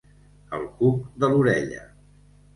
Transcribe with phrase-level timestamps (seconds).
[0.59, 1.85] El cuc de l'orella.